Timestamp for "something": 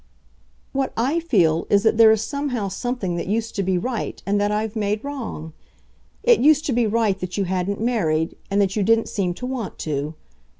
2.69-3.17